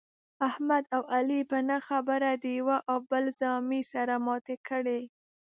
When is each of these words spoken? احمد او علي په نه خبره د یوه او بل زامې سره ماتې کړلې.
احمد 0.47 0.83
او 0.95 1.01
علي 1.15 1.41
په 1.51 1.57
نه 1.69 1.77
خبره 1.87 2.29
د 2.43 2.45
یوه 2.59 2.77
او 2.91 2.97
بل 3.11 3.25
زامې 3.39 3.81
سره 3.93 4.13
ماتې 4.25 4.55
کړلې. 4.67 5.01